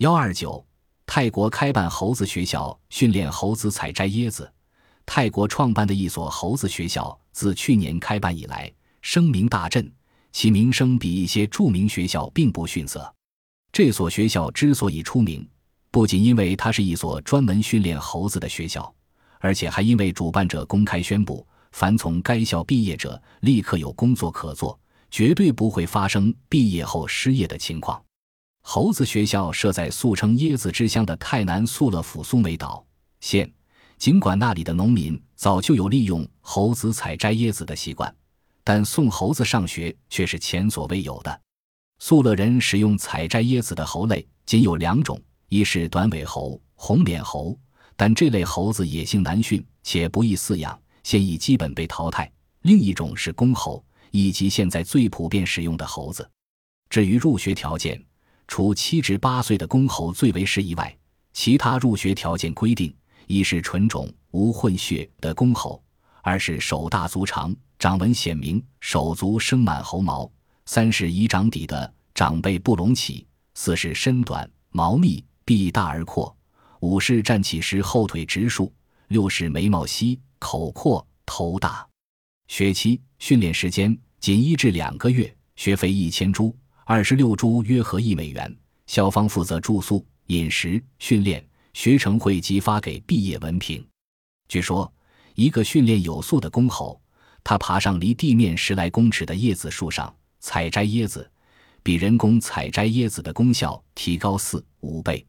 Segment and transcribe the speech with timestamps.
[0.00, 0.66] 幺二九，
[1.04, 4.50] 泰国开办猴子学校，训练猴子采摘椰子。
[5.04, 9.92] 泰国创办的一所猴子学校，自去年开办以来，声名大振，
[10.32, 13.14] 其名声比一些著名学校并不逊色。
[13.72, 15.46] 这所学校之所以出名，
[15.90, 18.90] 不仅因为它是一所专门训练猴子的学校，
[19.38, 24.80] 而且还因为主办者公开宣布，凡从该校毕业者，立刻有工作可做，
[25.10, 28.02] 绝对不会发生毕业后失业的情况。
[28.62, 32.84] 猴子学校设在素称椰子之乡的泰南素勒府苏梅岛
[33.20, 33.50] 县。
[33.98, 38.14] 尽管那里的农民早就有利用猴子采摘椰子的习惯，
[38.64, 41.40] 但送猴子上学却是前所未有的。
[41.98, 45.20] 素勒人使用采摘椰子的猴类仅有两种，
[45.50, 47.54] 一是短尾猴、红脸猴，
[47.94, 52.24] 但这类猴子野性难驯且不易饲养，现已基本被淘汰；
[52.62, 56.26] 另一种是公猴，以及现在最普遍使用的猴子。
[56.88, 58.02] 至于入学条件，
[58.50, 60.98] 除七至八岁的公猴最为适宜外，
[61.32, 62.92] 其他入学条件规定。
[63.28, 65.80] 一是纯种无混血的公猴，
[66.20, 70.28] 二是手大足长、掌纹显明、手足生满猴毛，
[70.66, 76.36] 三是以掌底的掌背不隆起，四是身短毛密、臂大而阔，
[76.80, 78.72] 五是站起时后腿直竖，
[79.06, 81.86] 六是眉毛稀、口阔、头大。
[82.48, 86.52] 学期训练时间仅一至两个月，学费一千铢，
[86.84, 88.56] 二十六株约合一美元。
[88.86, 91.44] 校方负责住宿、饮食、训练。
[91.72, 93.86] 学成会即发给毕业文凭。
[94.48, 94.92] 据说，
[95.36, 97.00] 一个训练有素的公猴，
[97.44, 101.30] 它爬上离地面十来公尺的椰子树上采摘椰子，
[101.80, 105.24] 比人工采摘椰子的功效提高四五倍。